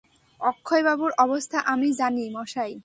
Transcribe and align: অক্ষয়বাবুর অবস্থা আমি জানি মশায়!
অক্ষয়বাবুর 0.41 1.11
অবস্থা 1.17 1.57
আমি 1.63 1.87
জানি 1.93 2.23
মশায়! 2.29 2.75